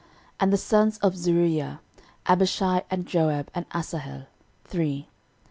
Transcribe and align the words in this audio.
And 0.39 0.51
the 0.51 0.57
sons 0.57 0.97
of 0.97 1.15
Zeruiah; 1.15 1.79
Abishai, 2.25 2.83
and 2.89 3.05
Joab, 3.05 3.51
and 3.53 3.67
Asahel, 3.71 4.25
three. 4.65 5.07